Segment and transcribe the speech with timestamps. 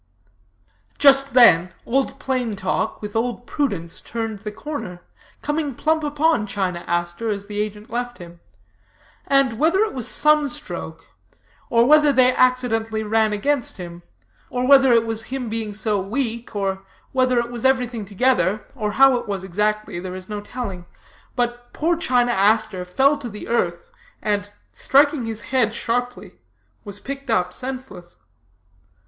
[0.97, 5.03] "Just then, Old Plain Talk with Old Prudence turned the corner,
[5.43, 8.39] coming plump upon China Aster as the agent left him;
[9.27, 11.05] and whether it was a sun stroke,
[11.69, 14.01] or whether they accidentally ran against him,
[14.49, 16.81] or whether it was his being so weak, or
[17.11, 20.87] whether it was everything together, or how it was exactly, there is no telling,
[21.35, 26.39] but poor China Aster fell to the earth, and, striking his head sharply,
[26.83, 28.17] was picked up senseless.